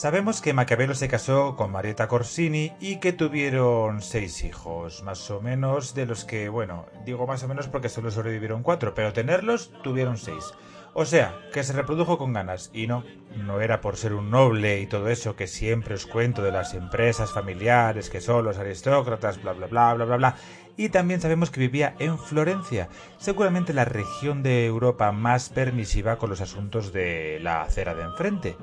Sabemos 0.00 0.40
que 0.40 0.54
Maquiavelo 0.54 0.94
se 0.94 1.08
casó 1.08 1.56
con 1.56 1.72
Marietta 1.72 2.08
Corsini 2.08 2.72
y 2.80 3.00
que 3.00 3.12
tuvieron 3.12 4.00
seis 4.00 4.44
hijos, 4.44 5.02
más 5.02 5.30
o 5.30 5.42
menos, 5.42 5.92
de 5.94 6.06
los 6.06 6.24
que, 6.24 6.48
bueno, 6.48 6.86
digo 7.04 7.26
más 7.26 7.42
o 7.42 7.48
menos 7.48 7.68
porque 7.68 7.90
solo 7.90 8.10
sobrevivieron 8.10 8.62
cuatro, 8.62 8.94
pero 8.94 9.12
tenerlos 9.12 9.70
tuvieron 9.82 10.16
seis. 10.16 10.54
O 10.94 11.04
sea, 11.04 11.38
que 11.52 11.62
se 11.64 11.74
reprodujo 11.74 12.16
con 12.16 12.32
ganas, 12.32 12.70
y 12.72 12.86
no, 12.86 13.04
no 13.44 13.60
era 13.60 13.82
por 13.82 13.98
ser 13.98 14.14
un 14.14 14.30
noble 14.30 14.80
y 14.80 14.86
todo 14.86 15.10
eso 15.10 15.36
que 15.36 15.46
siempre 15.46 15.96
os 15.96 16.06
cuento 16.06 16.40
de 16.40 16.52
las 16.52 16.72
empresas 16.72 17.30
familiares, 17.30 18.08
que 18.08 18.22
son 18.22 18.46
los 18.46 18.56
aristócratas, 18.56 19.42
bla 19.42 19.52
bla 19.52 19.66
bla 19.66 19.92
bla 19.92 20.04
bla 20.06 20.16
bla. 20.16 20.36
Y 20.78 20.88
también 20.88 21.20
sabemos 21.20 21.50
que 21.50 21.60
vivía 21.60 21.94
en 21.98 22.18
Florencia, 22.18 22.88
seguramente 23.18 23.74
la 23.74 23.84
región 23.84 24.42
de 24.42 24.64
Europa 24.64 25.12
más 25.12 25.50
permisiva 25.50 26.16
con 26.16 26.30
los 26.30 26.40
asuntos 26.40 26.90
de 26.90 27.38
la 27.42 27.60
acera 27.60 27.94
de 27.94 28.04
enfrente. 28.04 28.56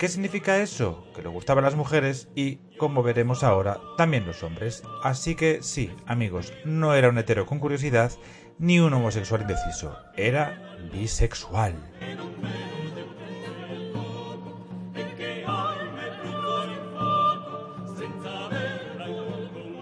¿Qué 0.00 0.08
significa 0.08 0.56
eso? 0.56 1.04
Que 1.14 1.20
le 1.20 1.28
gustaban 1.28 1.62
las 1.62 1.76
mujeres 1.76 2.30
y, 2.34 2.56
como 2.78 3.02
veremos 3.02 3.44
ahora, 3.44 3.82
también 3.98 4.24
los 4.24 4.42
hombres. 4.42 4.82
Así 5.02 5.34
que 5.34 5.62
sí, 5.62 5.94
amigos, 6.06 6.54
no 6.64 6.94
era 6.94 7.10
un 7.10 7.18
hetero 7.18 7.44
con 7.44 7.58
curiosidad 7.58 8.10
ni 8.58 8.80
un 8.80 8.94
homosexual 8.94 9.42
indeciso, 9.42 9.98
era 10.16 10.74
bisexual. 10.90 11.74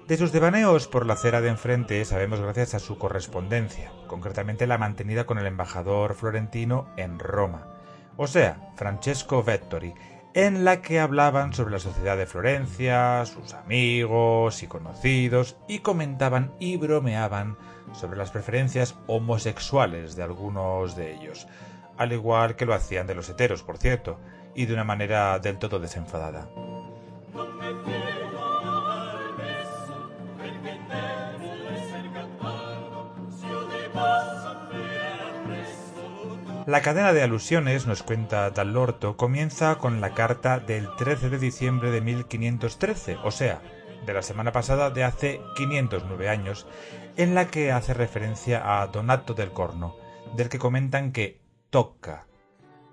De 0.09 0.17
sus 0.17 0.33
devaneos 0.33 0.89
por 0.89 1.07
la 1.07 1.13
acera 1.13 1.41
de 1.41 1.51
enfrente 1.51 2.05
sabemos 2.05 2.41
gracias 2.41 2.75
a 2.75 2.81
su 2.81 2.99
correspondencia, 2.99 3.93
concretamente 4.09 4.67
la 4.67 4.79
mantenida 4.79 5.27
con 5.27 5.39
el 5.39 5.47
embajador 5.47 6.17
florentino 6.17 6.89
en 6.97 7.21
Roma 7.21 7.78
o 8.19 8.27
sea, 8.27 8.73
Francesco 8.75 9.45
Vettori, 9.45 9.95
en 10.35 10.65
la 10.65 10.83
que 10.83 10.99
hablaban 10.99 11.55
sobre 11.55 11.71
la 11.71 11.79
sociedad 11.79 12.17
de 12.17 12.27
Florencia, 12.27 13.25
sus 13.25 13.55
amigos 13.55 14.63
y 14.63 14.67
conocidos, 14.67 15.57
y 15.69 15.79
comentaban 15.79 16.53
y 16.59 16.77
bromeaban 16.77 17.57
sobre 17.93 18.19
las 18.19 18.33
preferencias 18.33 18.97
homosexuales 19.07 20.17
de 20.17 20.25
algunos 20.25 20.97
de 20.97 21.15
ellos, 21.15 21.47
al 21.97 22.13
igual 22.13 22.57
que 22.57 22.67
lo 22.67 22.75
hacían 22.75 23.07
de 23.07 23.15
los 23.15 23.29
heteros, 23.29 23.63
por 23.63 23.79
cierto, 23.79 24.19
y 24.55 24.67
de 24.67 24.75
una 24.75 24.85
manera 24.85 25.39
del 25.39 25.59
todo 25.59 25.79
desenfadada. 25.79 26.49
La 36.69 36.83
cadena 36.83 37.15
de 37.15 37.23
alusiones, 37.23 37.87
nos 37.87 38.03
cuenta 38.03 38.51
Dall'Orto, 38.51 39.17
comienza 39.17 39.77
con 39.77 40.03
la 40.03 40.13
carta 40.13 40.61
del 40.61 40.95
13 40.99 41.31
de 41.31 41.39
diciembre 41.39 41.91
de 41.91 42.03
1513, 42.03 43.17
o 43.25 43.31
sea, 43.31 43.63
de 44.05 44.13
la 44.13 44.21
semana 44.21 44.53
pasada 44.53 44.91
de 44.91 45.03
hace 45.03 45.41
509 45.57 46.29
años, 46.29 46.67
en 47.17 47.35
la 47.35 47.47
que 47.47 47.73
hace 47.73 47.95
referencia 47.95 48.83
a 48.83 48.87
Donato 48.89 49.33
del 49.33 49.51
Corno, 49.51 49.97
del 50.37 50.51
que 50.51 50.59
comentan 50.59 51.13
que 51.13 51.41
toca, 51.71 52.27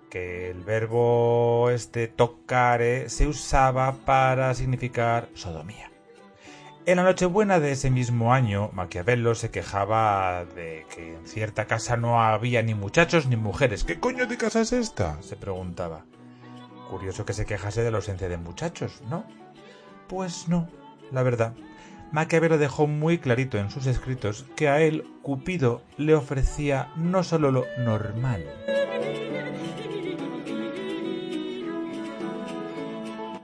que 0.10 0.50
el 0.50 0.63
verbo 0.63 1.70
este 1.70 2.08
toccare 2.08 3.10
se 3.10 3.27
usaba 3.27 3.91
para 4.05 4.53
significar 4.53 5.27
sodomía. 5.34 5.91
En 6.88 6.98
la 6.98 7.04
Nochebuena 7.04 7.60
de 7.60 7.72
ese 7.72 7.89
mismo 7.89 8.32
año, 8.32 8.70
Maquiavelo 8.74 9.34
se 9.34 9.50
quejaba 9.50 10.46
de 10.46 10.86
que 10.94 11.15
en 11.15 11.25
cierta 11.25 11.65
casa 11.65 11.98
no 11.98 12.22
había 12.22 12.62
ni 12.62 12.75
muchachos 12.75 13.25
ni 13.25 13.36
mujeres. 13.36 13.84
¿Qué 13.84 14.00
coño 14.00 14.27
de 14.27 14.38
casa 14.38 14.62
es 14.62 14.72
esta? 14.72 15.20
se 15.24 15.36
preguntaba. 15.36 16.06
Curioso 16.88 17.25
que 17.25 17.34
se 17.34 17.48
quejase 17.48 17.82
de 17.82 17.89
la 17.89 17.98
ausencia 17.98 18.30
de 18.30 18.38
muchachos, 18.38 19.01
¿no? 19.10 19.25
Pues 20.08 20.48
no, 20.48 20.70
la 21.12 21.24
verdad. 21.24 21.56
Maquiavelo 22.12 22.60
dejó 22.60 22.86
muy 22.86 23.18
clarito 23.18 23.58
en 23.58 23.72
sus 23.72 23.88
escritos 23.88 24.46
que 24.56 24.70
a 24.70 24.80
él 24.80 25.08
Cupido 25.24 25.82
le 25.98 26.13
ofrecía 26.13 26.92
no 26.96 27.24
solo 27.24 27.50
lo 27.50 27.65
normal, 27.80 28.46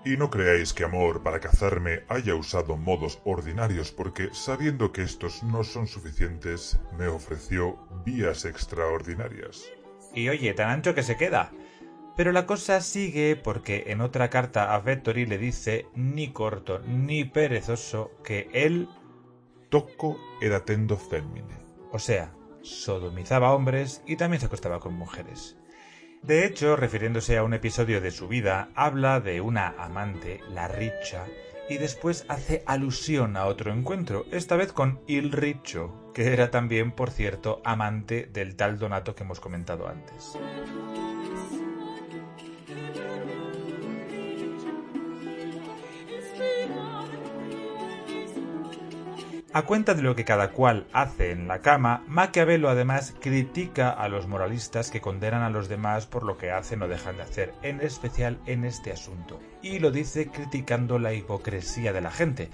Y 0.04 0.18
no 0.18 0.32
creáis 0.32 0.74
que 0.74 0.84
Amor 0.84 1.22
para 1.22 1.40
cazarme 1.40 2.04
haya 2.10 2.34
usado 2.34 2.76
modos 2.76 3.22
ordinarios 3.24 3.92
porque, 3.92 4.30
sabiendo 4.34 4.92
que 4.92 5.04
estos 5.04 5.44
no 5.44 5.64
son 5.64 5.88
suficientes, 5.88 6.80
me 6.98 7.08
ofreció 7.08 7.78
vías 8.04 8.46
extraordinarias. 8.46 9.72
Y 10.16 10.30
oye, 10.30 10.54
tan 10.56 10.70
ancho 10.70 10.96
que 10.96 11.04
se 11.04 11.18
queda. 11.18 11.52
Pero 12.18 12.32
la 12.32 12.46
cosa 12.46 12.82
sigue 12.82 13.36
porque 13.36 13.86
en 13.88 14.02
otra 14.02 14.30
carta 14.30 14.74
a 14.74 14.80
Vettori 14.80 15.26
le 15.26 15.38
dice 15.38 15.86
ni 15.96 16.32
corto 16.32 16.80
ni 16.80 17.24
perezoso 17.24 18.12
que 18.24 18.50
él 18.54 18.90
tocco 19.70 20.18
ed 20.42 20.52
attendo 20.52 20.98
femmine. 20.98 21.56
O 21.92 22.00
sea, 22.00 22.34
sodomizaba 22.62 23.54
hombres 23.54 24.04
y 24.06 24.18
también 24.18 24.40
se 24.40 24.48
acostaba 24.48 24.80
con 24.80 24.94
mujeres. 24.96 25.58
De 26.24 26.46
hecho, 26.46 26.76
refiriéndose 26.76 27.36
a 27.38 27.44
un 27.44 27.56
episodio 27.56 28.00
de 28.00 28.12
su 28.12 28.28
vida, 28.28 28.70
habla 28.76 29.20
de 29.22 29.42
una 29.42 29.70
amante, 29.80 30.40
la 30.54 30.68
Richa, 30.68 31.26
y 31.68 31.80
después 31.80 32.26
hace 32.28 32.62
alusión 32.68 33.36
a 33.36 33.48
otro 33.48 33.74
encuentro, 33.74 34.26
esta 34.32 34.56
vez 34.56 34.72
con 34.72 35.00
Il 35.08 35.32
Richo, 35.32 36.12
que 36.14 36.32
era 36.32 36.52
también, 36.52 36.92
por 36.92 37.10
cierto, 37.10 37.60
amante 37.66 38.30
del 38.32 38.56
tal 38.56 38.78
Donato 38.78 39.16
que 39.16 39.24
hemos 39.24 39.40
comentado 39.40 39.88
antes. 39.88 40.38
A 49.54 49.64
cuenta 49.64 49.96
de 49.96 50.02
lo 50.02 50.16
que 50.16 50.24
cada 50.24 50.52
cual 50.52 50.88
hace 50.94 51.32
en 51.32 51.50
la 51.50 51.60
cama, 51.60 52.06
Maquiavelo 52.08 52.70
además 52.70 53.14
critica 53.20 53.90
a 53.90 54.08
los 54.08 54.26
moralistas 54.26 54.90
que 54.92 55.02
condenan 55.02 55.42
a 55.42 55.50
los 55.50 55.68
demás 55.68 56.06
por 56.06 56.24
lo 56.24 56.38
que 56.38 56.52
hacen 56.52 56.82
o 56.82 56.88
dejan 56.88 57.18
de 57.18 57.24
hacer, 57.24 57.54
en 57.62 57.82
especial 57.82 58.40
en 58.46 58.64
este 58.64 58.94
asunto, 58.94 59.42
y 59.62 59.80
lo 59.80 59.92
dice 59.92 60.32
criticando 60.32 61.00
la 61.00 61.14
hipocresía 61.14 61.92
de 61.92 62.00
la 62.00 62.12
gente, 62.12 62.50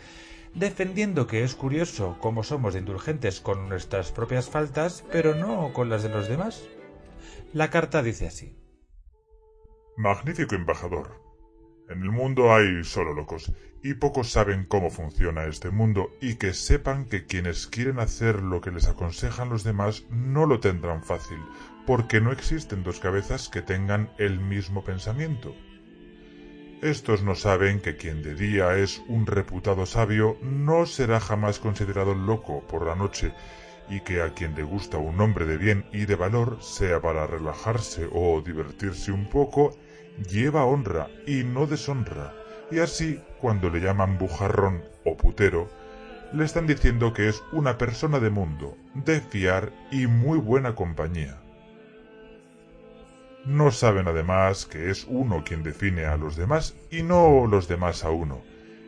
defendiendo 0.55 1.27
que 1.27 1.43
es 1.43 1.53
curioso 1.53 2.17
cómo 2.19 2.41
somos 2.41 2.75
indulgentes 2.75 3.41
con 3.41 3.69
nuestras 3.69 4.11
propias 4.11 4.49
faltas, 4.49 5.05
pero 5.11 5.35
no 5.35 5.73
con 5.73 5.89
las 5.89 6.01
de 6.01 6.09
los 6.09 6.27
demás. 6.27 6.67
La 7.53 7.69
carta 7.69 8.01
dice 8.01 8.25
así. 8.25 8.57
Magnífico 9.97 10.55
embajador. 10.55 11.21
En 11.89 12.01
el 12.01 12.09
mundo 12.09 12.53
hay 12.53 12.83
solo 12.83 13.13
locos, 13.13 13.53
y 13.87 13.93
pocos 13.93 14.33
saben 14.33 14.65
cómo 14.65 14.89
funciona 14.89 15.45
este 15.45 15.69
mundo, 15.69 16.11
y 16.19 16.35
que 16.35 16.53
sepan 16.53 17.05
que 17.05 17.25
quienes 17.25 17.67
quieren 17.67 17.99
hacer 17.99 18.41
lo 18.41 18.59
que 18.59 18.69
les 18.69 18.85
aconsejan 18.89 19.47
los 19.47 19.63
demás 19.63 20.03
no 20.09 20.45
lo 20.45 20.59
tendrán 20.59 21.03
fácil, 21.03 21.37
porque 21.85 22.19
no 22.19 22.33
existen 22.33 22.83
dos 22.83 22.99
cabezas 22.99 23.47
que 23.47 23.61
tengan 23.61 24.11
el 24.17 24.41
mismo 24.41 24.83
pensamiento. 24.83 25.55
Estos 26.81 27.23
no 27.23 27.33
saben 27.33 27.79
que 27.79 27.95
quien 27.95 28.23
de 28.23 28.35
día 28.35 28.75
es 28.75 29.01
un 29.07 29.25
reputado 29.25 29.85
sabio 29.85 30.37
no 30.41 30.85
será 30.85 31.21
jamás 31.21 31.59
considerado 31.59 32.13
loco 32.13 32.67
por 32.67 32.85
la 32.85 32.95
noche, 32.95 33.31
y 33.89 34.01
que 34.01 34.21
a 34.21 34.33
quien 34.33 34.53
le 34.53 34.63
gusta 34.63 34.97
un 34.97 35.21
hombre 35.21 35.45
de 35.45 35.55
bien 35.55 35.85
y 35.93 36.07
de 36.07 36.15
valor, 36.15 36.57
sea 36.59 36.99
para 36.99 37.25
relajarse 37.25 38.09
o 38.11 38.41
divertirse 38.41 39.13
un 39.13 39.29
poco, 39.29 39.77
lleva 40.29 40.65
honra 40.65 41.07
y 41.25 41.45
no 41.45 41.67
deshonra, 41.67 42.33
y 42.71 42.79
así, 42.79 43.21
cuando 43.39 43.69
le 43.69 43.79
llaman 43.79 44.17
bujarrón 44.17 44.83
o 45.05 45.15
putero, 45.15 45.69
le 46.33 46.43
están 46.43 46.67
diciendo 46.67 47.13
que 47.13 47.29
es 47.29 47.41
una 47.51 47.77
persona 47.77 48.19
de 48.19 48.29
mundo, 48.29 48.75
de 48.93 49.21
fiar 49.21 49.71
y 49.91 50.07
muy 50.07 50.37
buena 50.37 50.75
compañía. 50.75 51.37
No 53.45 53.71
saben 53.71 54.07
además 54.07 54.65
que 54.65 54.89
es 54.89 55.05
uno 55.07 55.43
quien 55.45 55.63
define 55.63 56.05
a 56.05 56.17
los 56.17 56.35
demás 56.35 56.75
y 56.91 57.03
no 57.03 57.47
los 57.47 57.69
demás 57.69 58.03
a 58.03 58.09
uno, 58.09 58.41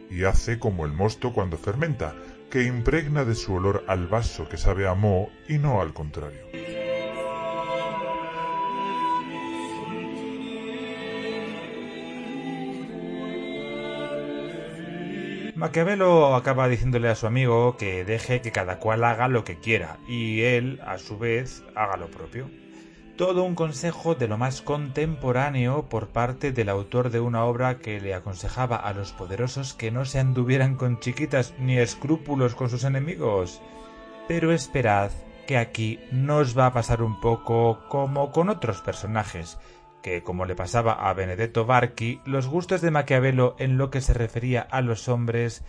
y 0.09 0.25
hace 0.25 0.59
como 0.59 0.85
el 0.85 0.91
mosto 0.91 1.31
cuando 1.31 1.57
fermenta, 1.57 2.13
que 2.51 2.63
impregna 2.63 3.23
de 3.23 3.35
su 3.35 3.53
olor 3.53 3.85
al 3.87 4.07
vaso 4.07 4.49
que 4.49 4.57
sabe 4.57 4.87
a 4.87 4.95
moho 4.95 5.29
y 5.47 5.59
no 5.59 5.81
al 5.81 5.93
contrario. 5.93 6.41
Maquiavelo 15.59 16.35
acaba 16.35 16.69
diciéndole 16.69 17.09
a 17.09 17.15
su 17.15 17.27
amigo 17.27 17.75
que 17.75 18.05
deje 18.05 18.39
que 18.39 18.53
cada 18.53 18.79
cual 18.79 19.03
haga 19.03 19.27
lo 19.27 19.43
que 19.43 19.59
quiera 19.59 19.97
y 20.07 20.43
él, 20.43 20.79
a 20.87 20.97
su 20.97 21.17
vez, 21.17 21.65
haga 21.75 21.97
lo 21.97 22.09
propio. 22.09 22.49
Todo 23.17 23.43
un 23.43 23.55
consejo 23.55 24.15
de 24.15 24.29
lo 24.29 24.37
más 24.37 24.61
contemporáneo 24.61 25.89
por 25.89 26.07
parte 26.07 26.53
del 26.53 26.69
autor 26.69 27.09
de 27.09 27.19
una 27.19 27.43
obra 27.43 27.79
que 27.79 27.99
le 27.99 28.13
aconsejaba 28.13 28.77
a 28.77 28.93
los 28.93 29.11
poderosos 29.11 29.73
que 29.73 29.91
no 29.91 30.05
se 30.05 30.19
anduvieran 30.19 30.75
con 30.75 31.01
chiquitas 31.01 31.53
ni 31.59 31.77
escrúpulos 31.77 32.55
con 32.55 32.69
sus 32.69 32.85
enemigos. 32.85 33.61
Pero 34.29 34.53
esperad 34.53 35.11
que 35.45 35.57
aquí 35.57 35.99
nos 36.13 36.57
va 36.57 36.67
a 36.67 36.73
pasar 36.73 37.01
un 37.01 37.19
poco 37.19 37.81
como 37.89 38.31
con 38.31 38.47
otros 38.47 38.79
personajes, 38.79 39.57
que, 40.01 40.23
como 40.23 40.45
le 40.45 40.55
pasaba 40.55 40.93
a 40.93 41.13
Benedetto 41.13 41.65
Varchi, 41.65 42.21
los 42.25 42.47
gustos 42.47 42.81
de 42.81 42.91
Maquiavelo 42.91 43.55
en 43.59 43.77
lo 43.77 43.89
que 43.89 44.01
se 44.01 44.13
refería 44.13 44.61
a 44.61 44.81
los 44.81 45.07
hombres 45.07 45.63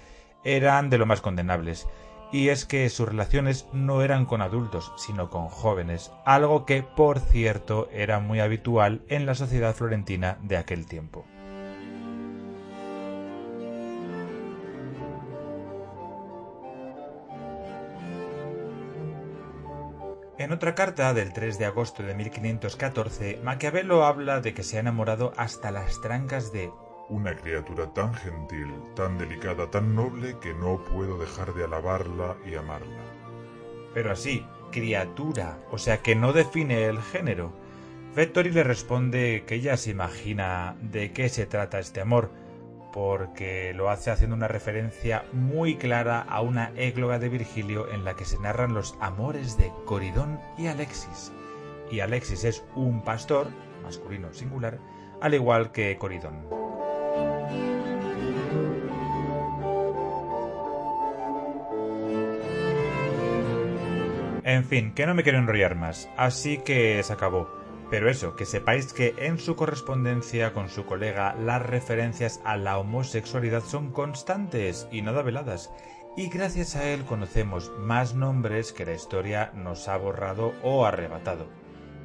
eran 0.45 0.91
de 0.91 0.99
lo 0.99 1.07
más 1.07 1.21
condenables, 1.21 1.87
y 2.33 2.49
es 2.49 2.65
que 2.65 2.89
sus 2.89 3.09
relaciones 3.09 3.67
no 3.73 4.03
eran 4.03 4.25
con 4.25 4.41
adultos, 4.41 4.93
sino 4.97 5.31
con 5.31 5.49
jóvenes, 5.49 6.13
algo 6.25 6.65
que, 6.65 6.83
por 6.83 7.19
cierto, 7.19 7.89
era 7.93 8.21
muy 8.21 8.41
habitual 8.41 9.03
en 9.09 9.27
la 9.27 9.35
sociedad 9.35 9.75
florentina 9.75 10.39
de 10.43 10.57
aquel 10.57 10.87
tiempo. 10.87 11.25
En 20.41 20.53
otra 20.53 20.75
carta 20.75 21.13
del 21.13 21.35
3 21.35 21.59
de 21.59 21.67
agosto 21.67 22.03
de 22.03 22.15
1514, 22.15 23.41
Maquiavelo 23.45 24.07
habla 24.07 24.41
de 24.41 24.55
que 24.55 24.63
se 24.63 24.79
ha 24.79 24.81
enamorado 24.81 25.35
hasta 25.37 25.71
las 25.71 26.01
trancas 26.01 26.51
de 26.51 26.71
una 27.11 27.37
criatura 27.37 27.93
tan 27.93 28.15
gentil, 28.15 28.73
tan 28.97 29.19
delicada, 29.19 29.71
tan 29.71 29.95
noble 29.95 30.39
que 30.41 30.55
no 30.55 30.83
puedo 30.83 31.19
dejar 31.19 31.53
de 31.53 31.65
alabarla 31.65 32.39
y 32.51 32.55
amarla. 32.55 33.03
Pero 33.93 34.13
así, 34.13 34.47
criatura, 34.73 35.59
o 35.71 35.77
sea 35.77 35.99
que 35.99 36.17
no 36.17 36.33
define 36.33 36.87
el 36.87 37.03
género. 37.03 37.53
Vettori 38.17 38.51
le 38.51 38.65
responde 38.65 39.45
que 39.47 39.57
ella 39.57 39.77
se 39.77 39.91
imagina 39.91 40.75
de 40.81 41.13
qué 41.13 41.29
se 41.29 41.45
trata 41.45 41.81
este 41.81 42.01
amor, 42.01 42.31
porque 42.93 43.73
lo 43.75 43.91
hace 43.91 44.11
haciendo 44.11 44.37
una 44.37 44.49
referencia 44.49 45.25
muy 45.33 45.77
clara 45.77 46.21
a 46.21 46.41
una 46.41 46.73
égloga 46.77 47.19
de 47.19 47.29
Virgilio 47.29 47.91
en 47.91 48.05
la 48.05 48.15
que 48.15 48.25
se 48.25 48.39
narran 48.39 48.75
los 48.75 48.97
amores 49.01 49.57
de 49.57 49.73
Coridón 49.85 50.41
y 50.59 50.67
Alexis. 50.67 51.33
Y 51.91 52.01
Alexis 52.01 52.45
es 52.45 52.65
un 52.75 53.03
pastor, 53.03 53.49
masculino 53.83 54.33
singular, 54.33 54.79
al 55.21 55.35
igual 55.35 55.73
que 55.73 55.97
Coridón. 55.99 56.47
En 64.45 64.65
fin, 64.65 64.95
que 64.95 65.07
no 65.07 65.15
me 65.15 65.23
quiero 65.23 65.39
enrollar 65.39 65.77
más, 65.77 66.09
así 66.17 66.59
que 66.59 67.03
se 67.03 67.13
acabó. 67.13 67.60
Pero 67.91 68.09
eso, 68.09 68.37
que 68.37 68.47
sepáis 68.47 68.93
que 68.93 69.15
en 69.19 69.39
su 69.39 69.57
correspondencia 69.57 70.53
con 70.53 70.69
su 70.69 70.87
colega 70.87 71.35
las 71.35 71.61
referencias 71.61 72.41
a 72.45 72.57
la 72.57 72.79
homosexualidad 72.79 73.65
son 73.65 73.91
constantes 73.91 74.87
y 74.93 75.03
nada 75.03 75.23
veladas, 75.23 75.73
y 76.17 76.29
gracias 76.29 76.77
a 76.77 76.89
él 76.89 77.05
conocemos 77.05 77.73
más 77.79 78.15
nombres 78.15 78.73
que 78.73 78.87
la 78.87 78.95
historia 78.95 79.51
nos 79.55 79.89
ha 79.89 79.97
borrado 79.97 80.55
o 80.63 80.85
arrebatado. 80.85 81.49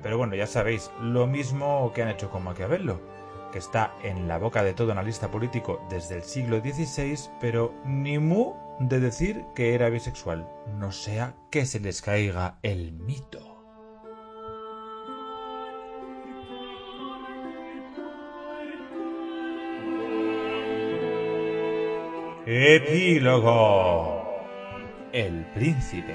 Pero 0.02 0.18
bueno, 0.18 0.36
ya 0.36 0.48
sabéis, 0.48 0.90
lo 1.02 1.28
mismo 1.28 1.92
que 1.94 2.02
han 2.02 2.10
hecho 2.10 2.32
con 2.32 2.44
Maquiavelo, 2.44 3.00
que 3.52 3.60
está 3.60 3.94
en 4.04 4.28
la 4.28 4.38
boca 4.38 4.64
de 4.64 4.74
todo 4.74 4.92
analista 4.92 5.30
político 5.30 5.86
desde 5.90 6.16
el 6.16 6.24
siglo 6.24 6.60
XVI, 6.60 7.30
pero 7.40 7.74
ni 7.86 8.18
mu 8.18 8.54
de 8.80 9.00
decir 9.00 9.46
que 9.56 9.76
era 9.76 9.90
bisexual, 9.90 10.50
no 10.78 10.92
sea 10.92 11.36
que 11.52 11.66
se 11.66 11.80
les 11.80 12.02
caiga 12.02 12.60
el 12.64 12.92
mito. 12.92 13.55
Epílogo. 22.48 24.24
El 25.12 25.48
príncipe. 25.56 26.14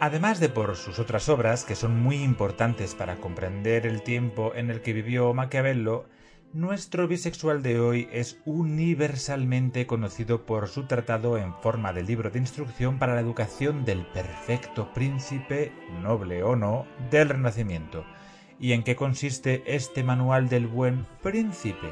Además 0.00 0.38
de 0.38 0.50
por 0.50 0.76
sus 0.76 0.98
otras 0.98 1.30
obras, 1.30 1.64
que 1.64 1.74
son 1.74 1.98
muy 1.98 2.16
importantes 2.16 2.94
para 2.94 3.16
comprender 3.16 3.86
el 3.86 4.02
tiempo 4.02 4.52
en 4.54 4.70
el 4.70 4.82
que 4.82 4.92
vivió 4.92 5.32
Maquiavelo, 5.32 6.04
nuestro 6.52 7.08
bisexual 7.08 7.62
de 7.62 7.80
hoy 7.80 8.06
es 8.12 8.38
universalmente 8.44 9.86
conocido 9.86 10.44
por 10.44 10.68
su 10.68 10.86
tratado 10.86 11.38
en 11.38 11.54
forma 11.54 11.94
de 11.94 12.02
libro 12.02 12.28
de 12.28 12.38
instrucción 12.38 12.98
para 12.98 13.14
la 13.14 13.22
educación 13.22 13.86
del 13.86 14.04
perfecto 14.08 14.92
príncipe, 14.92 15.72
noble 16.02 16.42
o 16.42 16.54
no, 16.54 16.86
del 17.10 17.30
Renacimiento, 17.30 18.04
¿Y 18.58 18.72
en 18.72 18.82
qué 18.82 18.96
consiste 18.96 19.62
este 19.66 20.04
manual 20.04 20.48
del 20.48 20.66
buen 20.66 21.06
príncipe? 21.22 21.88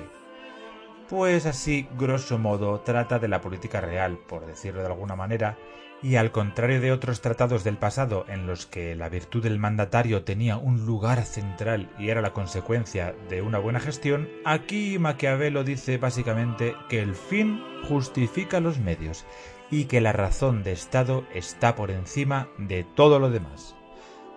pues 1.12 1.44
así, 1.44 1.86
grosso 1.98 2.38
modo, 2.38 2.80
trata 2.80 3.18
de 3.18 3.28
la 3.28 3.42
política 3.42 3.82
real, 3.82 4.16
por 4.16 4.46
decirlo 4.46 4.80
de 4.80 4.86
alguna 4.86 5.14
manera, 5.14 5.58
y 6.02 6.16
al 6.16 6.32
contrario 6.32 6.80
de 6.80 6.90
otros 6.90 7.20
tratados 7.20 7.64
del 7.64 7.76
pasado 7.76 8.24
en 8.28 8.46
los 8.46 8.64
que 8.64 8.96
la 8.96 9.10
virtud 9.10 9.42
del 9.42 9.58
mandatario 9.58 10.24
tenía 10.24 10.56
un 10.56 10.86
lugar 10.86 11.22
central 11.24 11.90
y 11.98 12.08
era 12.08 12.22
la 12.22 12.32
consecuencia 12.32 13.14
de 13.28 13.42
una 13.42 13.58
buena 13.58 13.78
gestión, 13.78 14.26
aquí 14.46 14.98
Maquiavelo 14.98 15.64
dice 15.64 15.98
básicamente 15.98 16.74
que 16.88 17.02
el 17.02 17.14
fin 17.14 17.62
justifica 17.86 18.60
los 18.60 18.78
medios 18.78 19.26
y 19.70 19.84
que 19.84 20.00
la 20.00 20.12
razón 20.12 20.62
de 20.62 20.72
Estado 20.72 21.26
está 21.34 21.74
por 21.74 21.90
encima 21.90 22.48
de 22.56 22.84
todo 22.84 23.18
lo 23.18 23.28
demás. 23.28 23.76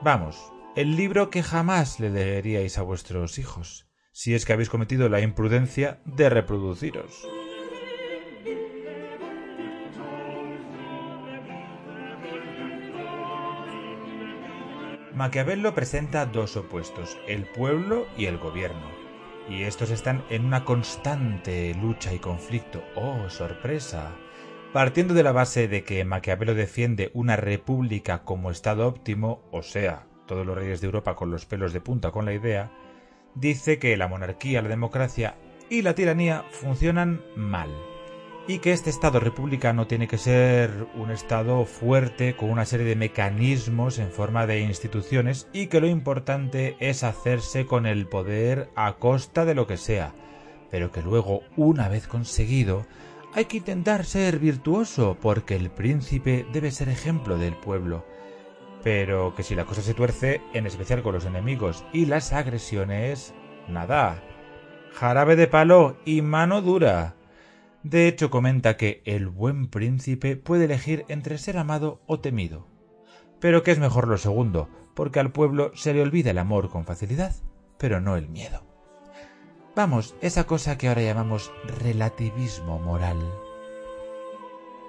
Vamos, 0.02 0.52
el 0.76 0.98
libro 0.98 1.30
que 1.30 1.42
jamás 1.42 2.02
le 2.02 2.10
leeríais 2.10 2.78
a 2.78 2.82
vuestros 2.82 3.40
hijos 3.40 3.88
si 4.12 4.34
es 4.34 4.46
que 4.46 4.54
habéis 4.54 4.70
cometido 4.70 5.10
la 5.10 5.20
imprudencia 5.20 6.00
de 6.06 6.30
reproduciros. 6.30 7.28
Maquiavelo 15.14 15.74
presenta 15.74 16.26
dos 16.26 16.56
opuestos, 16.56 17.18
el 17.28 17.44
pueblo 17.44 18.08
y 18.18 18.26
el 18.26 18.38
gobierno. 18.38 18.90
Y 19.50 19.64
estos 19.64 19.92
están 19.92 20.24
en 20.30 20.46
una 20.46 20.64
constante 20.64 21.74
lucha 21.76 22.14
y 22.14 22.20
conflicto. 22.20 22.84
¡Oh, 22.96 23.30
sorpresa! 23.30 24.16
Partiendo 24.72 25.14
de 25.14 25.24
la 25.24 25.34
base 25.34 25.68
de 25.68 25.84
que 25.84 26.04
Maquiavelo 26.06 26.54
defiende 26.54 27.12
una 27.14 27.36
república 27.36 28.24
como 28.24 28.50
Estado 28.50 28.88
óptimo, 28.88 29.48
o 29.52 29.62
sea, 29.62 30.08
todos 30.26 30.46
los 30.46 30.56
reyes 30.56 30.82
de 30.82 30.88
Europa 30.88 31.16
con 31.16 31.32
los 31.32 31.46
pelos 31.46 31.74
de 31.74 31.82
punta 31.82 32.12
con 32.12 32.26
la 32.26 32.34
idea, 32.34 32.72
dice 33.36 33.80
que 33.80 33.98
la 33.98 34.08
monarquía, 34.08 34.62
la 34.62 34.70
democracia 34.70 35.36
y 35.70 35.82
la 35.82 35.96
tiranía 35.96 36.46
funcionan 36.52 37.22
mal 37.36 37.70
y 38.48 38.60
que 38.60 38.74
este 38.74 38.92
Estado 38.92 39.20
republicano 39.20 39.88
tiene 39.88 40.08
que 40.08 40.20
ser 40.20 40.88
un 40.96 41.10
Estado 41.10 41.66
fuerte 41.66 42.36
con 42.36 42.52
una 42.52 42.66
serie 42.66 42.86
de 42.86 42.96
mecanismos 42.96 43.98
en 43.98 44.12
forma 44.12 44.46
de 44.46 44.62
instituciones 44.62 45.48
y 45.52 45.68
que 45.68 45.82
lo 45.82 45.88
importante 45.88 46.78
es 46.80 47.04
hacerse 47.04 47.66
con 47.66 47.86
el 47.86 48.08
poder 48.08 48.70
a 48.76 48.94
costa 48.98 49.46
de 49.46 49.56
lo 49.56 49.66
que 49.66 49.78
sea, 49.78 50.14
pero 50.70 50.92
que 50.92 51.02
luego, 51.02 51.42
una 51.58 51.90
vez 51.90 52.08
conseguido, 52.08 52.86
hay 53.34 53.46
que 53.46 53.58
intentar 53.58 54.06
ser 54.06 54.38
virtuoso 54.38 55.18
porque 55.20 55.56
el 55.56 55.72
príncipe 55.72 56.46
debe 56.54 56.72
ser 56.72 56.90
ejemplo 56.90 57.38
del 57.38 57.56
pueblo 57.56 58.06
pero 58.86 59.34
que 59.34 59.42
si 59.42 59.56
la 59.56 59.66
cosa 59.66 59.82
se 59.82 59.96
tuerce, 59.96 60.42
en 60.54 60.68
especial 60.68 61.02
con 61.02 61.16
los 61.16 61.26
enemigos 61.26 61.84
y 61.92 62.06
las 62.06 62.34
agresiones, 62.34 63.34
nada. 63.68 64.22
Jarabe 64.94 65.36
de 65.36 65.48
palo 65.48 65.98
y 66.06 66.22
mano 66.22 66.62
dura. 66.62 67.16
De 67.82 68.08
hecho, 68.08 68.30
comenta 68.30 68.78
que 68.78 69.02
el 69.06 69.28
buen 69.28 69.72
príncipe 69.72 70.36
puede 70.36 70.66
elegir 70.66 71.04
entre 71.08 71.40
ser 71.40 71.58
amado 71.58 72.04
o 72.06 72.20
temido. 72.20 72.68
Pero 73.40 73.64
que 73.64 73.72
es 73.72 73.80
mejor 73.80 74.08
lo 74.08 74.20
segundo, 74.20 74.70
porque 74.94 75.20
al 75.20 75.32
pueblo 75.32 75.72
se 75.74 75.92
le 75.96 76.04
olvida 76.04 76.30
el 76.30 76.38
amor 76.38 76.70
con 76.70 76.86
facilidad, 76.86 77.34
pero 77.80 78.02
no 78.02 78.18
el 78.18 78.30
miedo. 78.30 78.62
Vamos, 79.76 80.16
esa 80.22 80.44
cosa 80.44 80.78
que 80.78 80.90
ahora 80.90 81.02
llamamos 81.02 81.52
relativismo 81.82 82.78
moral. 82.78 83.18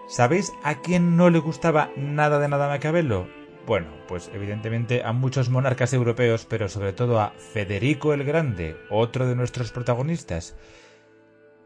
¿Sabéis 0.06 0.52
a 0.64 0.82
quién 0.82 1.16
no 1.16 1.30
le 1.30 1.38
gustaba 1.38 1.88
nada 1.96 2.38
de 2.38 2.48
nada 2.48 2.68
Maquiavelo? 2.68 3.36
Bueno, 3.66 3.88
pues 4.07 4.31
evidentemente 4.33 5.02
a 5.02 5.12
muchos 5.12 5.50
monarcas 5.50 5.92
europeos, 5.92 6.46
pero 6.48 6.68
sobre 6.68 6.92
todo 6.92 7.20
a 7.20 7.31
Federico 7.31 8.12
el 8.12 8.22
Grande, 8.22 8.76
otro 8.90 9.26
de 9.26 9.35
nuestros 9.35 9.72
protagonistas. 9.72 10.57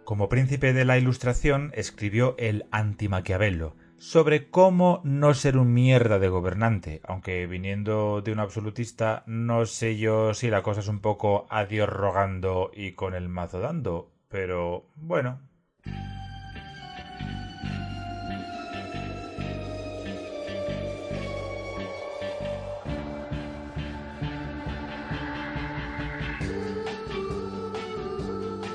Como 0.05 0.31
príncipe 0.31 0.73
de 0.73 0.87
la 0.87 0.97
Ilustración, 0.97 1.73
escribió 1.75 2.37
el 2.39 2.65
Anti-Maquiavelo, 2.71 3.77
sobre 3.99 4.49
cómo 4.49 5.03
no 5.05 5.35
ser 5.35 5.59
un 5.59 5.75
mierda 5.75 6.19
de 6.19 6.31
gobernante, 6.31 7.03
aunque 7.05 7.47
viniendo 7.47 8.23
de 8.23 8.33
un 8.33 8.41
absolutista, 8.41 9.23
no 9.27 9.67
sé 9.67 9.99
yo 9.99 10.33
si 10.33 10.49
la 10.49 10.63
cosa 10.63 10.81
es 10.81 10.89
un 10.89 11.01
poco 11.01 11.47
a 11.51 11.67
Dios 11.67 11.87
rogando 11.87 12.71
y 12.75 12.93
con 12.93 13.15
el 13.15 13.29
mazo 13.29 13.61
dando, 13.61 14.11
pero 14.29 14.87
bueno. 14.97 15.39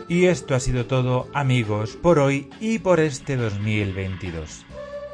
Y 0.08 0.28
esto 0.28 0.54
ha 0.54 0.60
sido 0.60 0.86
todo, 0.86 1.28
amigos, 1.34 1.98
por 2.00 2.20
hoy 2.20 2.48
y 2.60 2.78
por 2.78 3.00
este 3.00 3.38
2022. 3.38 4.64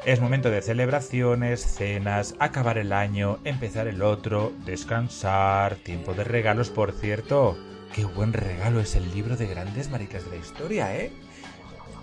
Es 0.04 0.20
momento 0.20 0.50
de 0.50 0.60
celebraciones, 0.60 1.62
cenas, 1.62 2.34
acabar 2.38 2.76
el 2.76 2.92
año, 2.92 3.38
empezar 3.44 3.86
el 3.86 4.02
otro, 4.02 4.52
descansar, 4.66 5.76
tiempo 5.76 6.12
de 6.12 6.24
regalos, 6.24 6.68
por 6.68 6.92
cierto. 6.92 7.56
Qué 7.94 8.04
buen 8.04 8.34
regalo 8.34 8.80
es 8.80 8.94
el 8.94 9.10
libro 9.14 9.36
de 9.38 9.46
grandes 9.46 9.88
maricas 9.88 10.26
de 10.26 10.32
la 10.32 10.36
historia, 10.36 10.94
¿eh? 10.94 11.10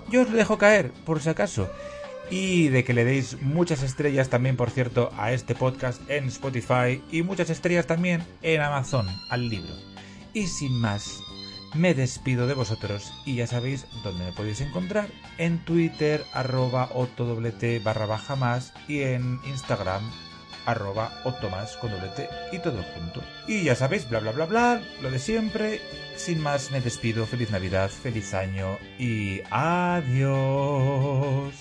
Yo 0.10 0.23
os 0.23 0.30
lo 0.32 0.38
dejo 0.38 0.58
caer, 0.58 0.91
por 1.06 1.21
si 1.21 1.30
acaso. 1.30 1.69
Y 2.32 2.69
de 2.69 2.84
que 2.84 2.95
le 2.95 3.06
deis 3.06 3.39
muchas 3.41 3.84
estrellas 3.84 4.30
también, 4.30 4.56
por 4.56 4.71
cierto, 4.71 5.12
a 5.15 5.32
este 5.32 5.54
podcast 5.54 6.02
en 6.10 6.25
Spotify 6.25 7.04
y 7.12 7.21
muchas 7.21 7.52
estrellas 7.52 7.86
también 7.86 8.23
en 8.41 8.62
Amazon 8.62 9.08
al 9.30 9.47
libro. 9.47 9.75
Y 10.34 10.47
sin 10.47 10.73
más, 10.80 11.21
me 11.73 11.93
despido 11.93 12.47
de 12.47 12.53
vosotros 12.53 13.13
y 13.25 13.36
ya 13.36 13.47
sabéis 13.47 13.86
dónde 14.03 14.25
me 14.25 14.32
podéis 14.32 14.62
encontrar 14.62 15.10
en 15.38 15.63
Twitter 15.65 16.25
arroba 16.34 16.89
otowt 16.93 17.39
barra 17.84 18.05
baja 18.05 18.36
más 18.36 18.73
y 18.88 19.01
en 19.01 19.39
Instagram 19.45 20.01
arroba 20.65 21.21
otomas 21.23 21.77
con 21.77 21.91
doble 21.91 22.10
y 22.51 22.60
todo 22.60 22.84
junto. 22.95 23.23
Y 23.47 23.63
ya 23.63 23.75
sabéis, 23.75 24.10
bla 24.10 24.19
bla 24.19 24.32
bla 24.32 24.45
bla, 24.45 24.82
lo 25.01 25.10
de 25.10 25.19
siempre. 25.19 25.82
Sin 26.15 26.41
más 26.41 26.71
me 26.71 26.82
despido, 26.82 27.25
feliz 27.25 27.51
Navidad, 27.51 27.89
feliz 27.89 28.34
año 28.34 28.77
y 28.97 29.41
adiós. 29.49 31.53